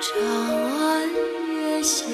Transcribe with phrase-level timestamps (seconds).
[0.00, 1.08] 长安
[1.48, 2.04] 月下，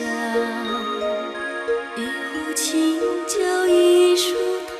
[1.96, 4.34] 一壶清酒，一树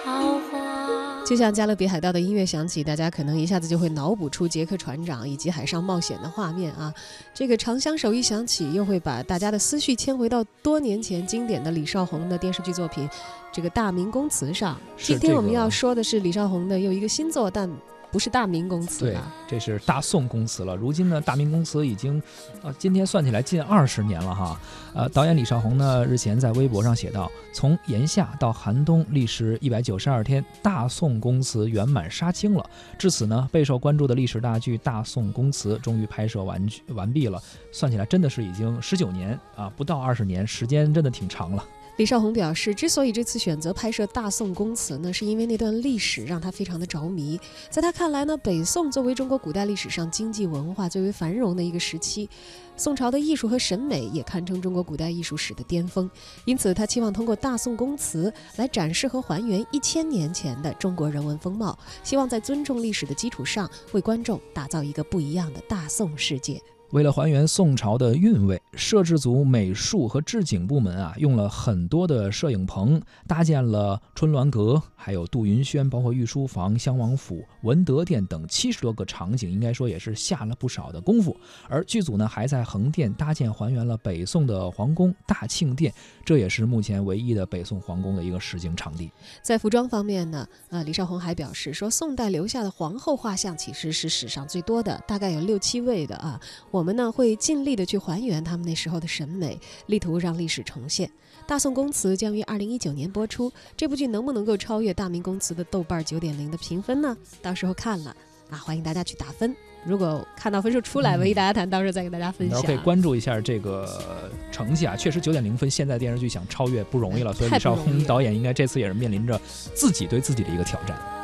[0.04, 1.24] 桃花。
[1.24, 6.92] 就像《加勒比海盗》的音乐响起，大家可能一下子就会脑补出杰克船长以及海上冒险的画面啊。
[7.32, 13.08] 这个长相守一响起，又会把大家的思绪牵回到多年前经典的李少红的电视剧作品
[13.52, 14.78] 《这个大明宫词》上。
[14.98, 17.70] 今天我们要说的是李少红的又一个新作，但
[18.10, 20.74] 不是大明宫词对了。，这是大宋宫词了。
[20.74, 22.20] 如今呢，大明宫词已经，
[22.62, 24.60] 呃，今天算起来近二十年了哈。
[24.94, 32.68] 呃，导演李少红呢日前在微博上写道：“从炎夏到寒冬，历时一百九十二天，大宋宫词圆满杀青了。
[32.98, 37.40] 至此呢，备受关注的历史大剧《大宋宫词》终于拍摄完完毕了。
[37.70, 41.64] 算起来真的是已经十九年啊，不到二十年，时间真的挺长了。
[41.96, 47.38] 李少红表示，之所以这次选择拍摄《大宋宫词》呢，是因为那段历史让他非常的着迷。
[47.68, 52.26] 在他看来呢，北宋作为中国古代历史上经济文化最为繁荣的一个时期，
[52.74, 56.10] 宋朝的艺术和审美也堪称中国古代艺术史的巅峰。
[56.46, 66.62] 因此，他期望通过《大宋宫词》来展示和还原一千年前的中国人文风貌，希望在尊重历史的基础上，为观众打造一个不一样的大宋世界。
[66.92, 81.36] 为了还原宋朝的韵味，摄制组美术和置景部门啊，用了很多的摄影棚，搭建了春鸾阁，还有杜云轩，包括御书房、襄王府、文德殿等七十多个场景，应该说也是下了不少的功夫。
[81.68, 89.12] 而剧组呢，还在横店搭建还原了北宋的皇宫大庆殿，这也是目前唯一的北宋皇宫的一个实景场地。
[89.42, 96.40] 在服装方面呢，呃，李少红还表示说，宋代留下的皇后画像其实是史上最多的，大概有六七位的啊。
[96.72, 101.08] 我们呢会尽力的去还原他们那时候的审美，力图让历史重现。
[101.46, 107.16] 《大宋宫词》将于二零一九年播出，这部剧能不能够超越《大明宫词》的豆瓣九点零的评分呢？
[107.42, 108.14] 到时候看了
[108.50, 109.54] 啊，欢迎大家去打分。
[109.84, 112.76] 如果看到分数出来，嗯文艺大家谈到时候再给大家分享然后可以。
[112.84, 119.40] 关注一下这个成绩啊，确实九点零分，现在电视剧想超越不容易了，所以李少红导演应该这次也是面临着
[119.74, 121.19] 自己对自己的一个挑战。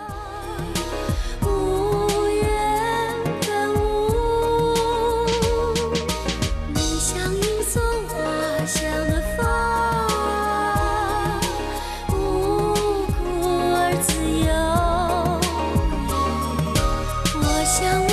[17.79, 18.06] 想